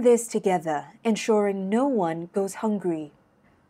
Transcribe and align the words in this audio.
this 0.00 0.26
together, 0.26 0.86
ensuring 1.04 1.68
no 1.68 1.86
one 1.86 2.30
goes 2.32 2.54
hungry. 2.56 3.12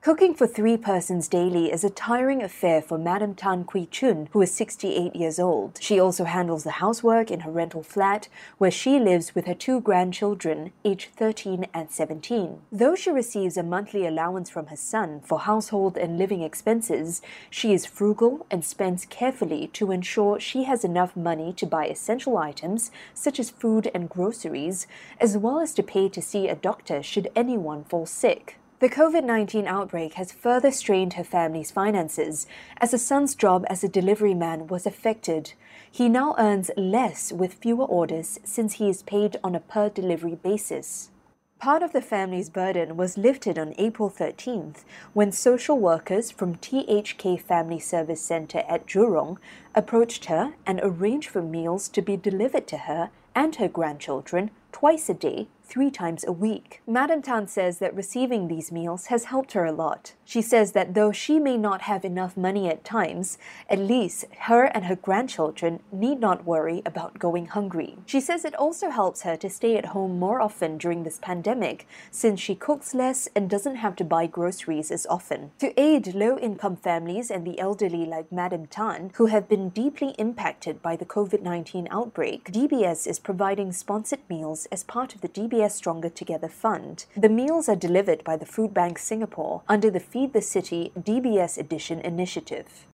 Cooking 0.03 0.33
for 0.33 0.47
three 0.47 0.79
persons 0.79 1.29
daily 1.29 1.71
is 1.71 1.85
a 1.85 1.91
tiring 1.91 2.43
affair 2.43 2.81
for 2.81 2.97
Madam 2.97 3.35
Tan 3.35 3.65
Kui 3.65 3.85
Chun, 3.85 4.31
who 4.33 4.41
is 4.41 4.51
68 4.51 5.15
years 5.15 5.39
old. 5.39 5.79
She 5.79 6.01
also 6.01 6.25
handles 6.25 6.65
the 6.65 6.81
housework 6.81 7.31
in 7.31 7.41
her 7.41 7.51
rental 7.51 7.83
flat, 7.83 8.27
where 8.57 8.71
she 8.71 8.99
lives 8.99 9.35
with 9.35 9.45
her 9.45 9.53
two 9.53 9.83
grandchildren, 9.83 10.73
aged 10.87 11.11
13 11.17 11.67
and 11.75 11.91
17. 11.91 12.63
Though 12.73 12.95
she 12.95 13.11
receives 13.11 13.59
a 13.59 13.63
monthly 13.63 14.07
allowance 14.07 14.49
from 14.49 14.69
her 14.69 14.77
son 14.77 15.21
for 15.23 15.41
household 15.41 15.99
and 15.99 16.17
living 16.17 16.41
expenses, 16.41 17.21
she 17.51 17.75
is 17.75 17.85
frugal 17.85 18.47
and 18.51 18.65
spends 18.65 19.05
carefully 19.05 19.67
to 19.75 19.93
ensure 19.93 20.41
she 20.41 20.65
has 20.65 20.83
enough 20.83 21.15
money 21.15 21.53
to 21.53 21.67
buy 21.67 21.85
essential 21.85 22.39
items 22.39 22.91
such 23.13 23.39
as 23.39 23.51
food 23.51 23.91
and 23.93 24.09
groceries, 24.09 24.87
as 25.21 25.37
well 25.37 25.61
as 25.61 25.75
to 25.75 25.83
pay 25.83 26.09
to 26.09 26.23
see 26.23 26.49
a 26.49 26.57
doctor 26.57 27.03
should 27.03 27.29
anyone 27.37 27.85
fall 27.85 28.07
sick. 28.07 28.57
The 28.81 28.89
COVID 28.89 29.25
19 29.25 29.67
outbreak 29.67 30.15
has 30.15 30.33
further 30.33 30.71
strained 30.71 31.13
her 31.13 31.23
family's 31.23 31.71
finances 31.71 32.47
as 32.79 32.93
her 32.93 32.99
son's 32.99 33.35
job 33.35 33.67
as 33.69 33.85
a 33.85 33.89
delivery 33.89 34.33
man 34.33 34.69
was 34.69 34.87
affected. 34.87 35.53
He 35.91 36.09
now 36.09 36.35
earns 36.39 36.71
less 36.79 37.31
with 37.31 37.53
fewer 37.53 37.85
orders 37.85 38.41
since 38.43 38.75
he 38.75 38.89
is 38.89 39.03
paid 39.03 39.37
on 39.45 39.55
a 39.55 39.61
per 39.61 39.91
delivery 39.91 40.35
basis. 40.35 41.11
Part 41.59 41.83
of 41.83 41.93
the 41.93 42.01
family's 42.01 42.49
burden 42.49 42.97
was 42.97 43.19
lifted 43.19 43.59
on 43.59 43.75
April 43.77 44.09
13th 44.09 44.85
when 45.13 45.31
social 45.31 45.79
workers 45.79 46.31
from 46.31 46.55
THK 46.55 47.39
Family 47.39 47.81
Service 47.81 48.23
Center 48.23 48.61
at 48.67 48.87
Jurong 48.87 49.37
approached 49.75 50.25
her 50.25 50.55
and 50.65 50.81
arranged 50.83 51.29
for 51.29 51.43
meals 51.43 51.87
to 51.91 52.01
be 52.01 52.17
delivered 52.17 52.67
to 52.69 52.79
her 52.79 53.11
and 53.35 53.57
her 53.57 53.69
grandchildren 53.69 54.51
twice 54.73 55.09
a 55.09 55.15
day 55.15 55.49
three 55.71 55.91
times 55.91 56.25
a 56.25 56.33
week. 56.33 56.83
Madam 56.85 57.23
Tan 57.23 57.47
says 57.47 57.79
that 57.79 57.95
receiving 57.95 58.49
these 58.49 58.73
meals 58.73 59.07
has 59.07 59.27
helped 59.27 59.53
her 59.53 59.65
a 59.65 59.73
lot. 59.73 60.15
She 60.25 60.43
says 60.43 60.73
that 60.73 60.95
though 60.95 61.13
she 61.13 61.39
may 61.39 61.57
not 61.57 61.83
have 61.83 62.05
enough 62.05 62.37
money 62.37 62.69
at 62.69 62.85
times, 62.85 63.39
at 63.69 63.79
least 63.79 64.25
her 64.51 64.65
and 64.65 64.87
her 64.87 64.97
grandchildren 64.97 65.81
need 65.93 66.19
not 66.19 66.45
worry 66.45 66.83
about 66.85 67.21
going 67.21 67.47
hungry. 67.47 67.99
She 68.05 68.21
says 68.21 68.45
it 68.45 68.55
also 68.57 68.91
helps 68.91 69.23
her 69.23 69.37
to 69.37 69.49
stay 69.49 69.77
at 69.77 69.87
home 69.87 70.19
more 70.19 70.41
often 70.41 70.77
during 70.77 71.05
this 71.05 71.19
pandemic 71.19 71.87
since 72.11 72.41
she 72.41 72.57
cooks 72.57 72.93
less 72.93 73.29
and 73.37 73.49
doesn't 73.49 73.77
have 73.77 73.95
to 73.97 74.05
buy 74.05 74.27
groceries 74.27 74.91
as 74.91 75.07
often. 75.07 75.53
To 75.61 75.79
aid 75.81 76.15
low 76.15 76.37
income 76.37 76.77
families 76.77 77.31
and 77.31 77.47
the 77.47 77.61
elderly 77.61 78.05
like 78.05 78.33
Madam 78.33 78.67
Tan, 78.67 79.13
who 79.15 79.27
have 79.27 79.49
been 79.49 79.69
deeply 79.69 80.17
impacted 80.19 80.83
by 80.83 80.97
the 80.97 81.07
COVID 81.07 81.43
19 81.43 81.87
outbreak, 81.93 82.51
DBS 82.51 83.07
is 83.07 83.21
providing 83.21 83.71
sponsored 83.71 84.27
meals 84.61 84.67
as 84.73 84.85
part 84.85 85.15
of 85.15 85.21
the 85.21 85.29
DBS 85.29 85.73
Stronger 85.73 86.11
Together 86.11 86.49
Fund. 86.49 87.07
The 87.17 87.29
meals 87.29 87.69
are 87.69 87.77
delivered 87.77 88.23
by 88.25 88.37
the 88.37 88.47
Food 88.47 88.75
Bank 88.75 88.99
Singapore 88.99 89.63
under 89.69 89.91
the 89.91 90.01
Feed 90.01 90.33
the 90.33 90.43
City 90.43 90.93
DBS 90.99 91.57
Edition 91.57 92.01
initiative. 92.01 92.87